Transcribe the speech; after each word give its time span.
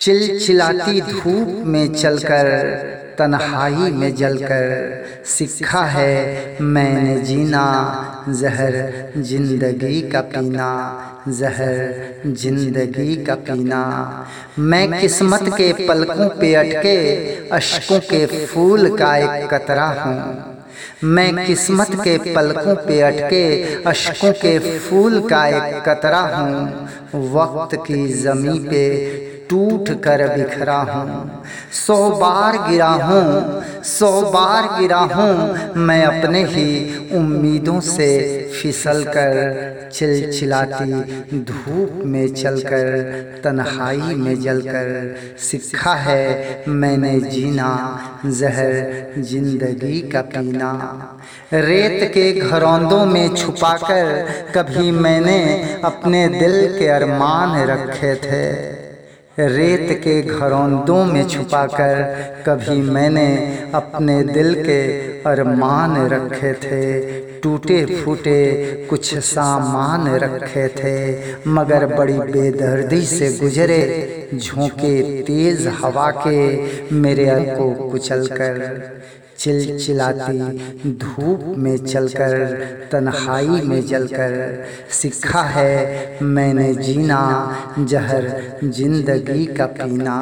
चिलचिलाती 0.00 1.00
धूप 1.00 1.48
में 1.66 1.92
चलकर, 1.92 2.48
तन्हाई 3.18 3.90
में 3.92 4.14
जलकर 4.14 5.24
सीखा 5.26 5.82
है, 5.84 6.56
मैंने 6.62 7.18
जीना, 7.18 7.64
जहर 8.28 8.76
ज़िंदगी 9.16 10.00
का 10.02 10.20
पीना, 10.20 10.68
जहर 11.28 12.22
ज़िंदगी 12.26 13.16
का 13.24 13.34
पीना। 13.34 13.80
मैं 14.58 15.00
किस्मत 15.00 15.42
के 15.48 15.72
पलकों 15.88 16.28
पे 16.28 16.54
अटके, 16.54 16.96
अशकों 17.48 17.98
के 18.00 18.46
फूल 18.46 18.96
का 18.96 19.16
एक 19.16 19.48
कतरा 19.50 19.86
हूँ। 19.86 20.54
मैं 21.04 21.46
किस्मत 21.46 21.90
के 21.94 22.16
पलकों 22.34 22.74
पे 22.76 23.00
अटके, 23.00 23.74
अशकों 23.84 24.32
के 24.32 24.78
फूल 24.78 25.20
का 25.20 25.46
एक 25.46 25.82
कतरा 25.88 26.20
हूँ। 26.20 26.88
वक्त 27.34 27.76
की 27.86 28.06
जमी 28.12 28.58
पे 28.58 28.86
टूट 29.50 29.90
कर 30.02 30.26
बिखरा 30.28 30.76
हूँ। 30.84 31.42
सौ 31.76 31.96
बार 32.10 32.56
गिरा 32.68 32.88
हूँ, 33.02 33.62
सौ 33.84 34.10
बार 34.30 34.68
गिरा 34.78 34.98
हूँ। 35.12 35.74
मैं 35.78 36.02
अपने 36.04 36.44
ही 36.44 37.08
उम्मीदों 37.16 37.78
से 37.80 38.08
फिसल 38.52 39.02
कर 39.06 39.90
चिलचिलाती 39.92 41.40
धूप 41.42 42.02
में 42.04 42.34
चलकर, 42.34 43.40
तन्हाई 43.44 44.14
में 44.14 44.40
जलकर 44.40 45.36
सीखा 45.40 45.94
है 45.96 46.64
मैंने 46.68 47.18
जीना, 47.20 47.70
जहर 48.26 49.14
ज़िंदगी 49.20 50.00
का 50.10 50.20
पीना। 50.28 50.72
रेत 51.54 52.10
के 52.14 52.32
घरौंदों 52.40 53.04
में 53.06 53.34
छुपाकर 53.34 54.26
कभी 54.56 54.90
मैंने 54.90 55.40
अपने 55.84 56.26
दिल 56.28 56.78
के 56.78 56.88
अरमान 56.88 57.58
रखे 57.66 58.14
थे। 58.16 58.87
रेत 59.40 60.00
के 60.04 60.22
घरौंदों 60.22 61.04
में 61.04 61.28
छुपाकर 61.28 62.02
कभी 62.46 62.80
मैंने 62.80 63.26
अपने 63.74 64.22
दिल 64.22 64.54
के 64.54 64.80
अरमान 65.22 65.96
रखे 66.08 66.52
थे 66.52 67.00
टूटे 67.40 67.84
फूटे 67.86 68.40
कुछ 68.90 69.14
सामान 69.18 70.08
रखे 70.14 70.66
थे, 70.68 70.96
मगर 71.50 71.86
बड़ी 71.86 72.18
बेदर्दी 72.18 73.00
से 73.06 73.30
गुजरे, 73.32 73.82
झोंके 74.34 75.22
तेज 75.22 75.66
हवा 75.66 76.10
के 76.10 76.40
मेरे 76.94 77.26
को 77.58 77.70
कुचल 77.90 78.26
कर 78.26 78.56
चिलचिलाती 79.38 80.92
धूप 80.98 81.42
में 81.58 81.76
चलकर 81.84 82.32
तन्हाई 82.92 83.60
में 83.64 83.86
जलकर 83.86 84.32
सीखा 84.90 85.42
है 85.42 86.18
मैंने 86.22 86.72
जीना 86.74 87.20
जहर 87.78 88.26
ज़िंदगी 88.64 89.46
का 89.46 89.66
पीना। 89.78 90.16